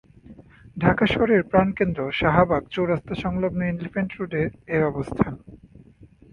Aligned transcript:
ঢাকা 0.77 1.05
শহরের 1.05 1.41
প্রাণকেন্দ্র 1.43 2.01
শাহবাগ 2.11 2.63
চৌরাস্তা 2.71 3.13
সংলগ্ন 3.15 3.59
এলিফ্যান্ট 3.71 4.11
রোডে 4.17 4.43
এর 4.67 4.81
অবস্থান। 4.83 5.33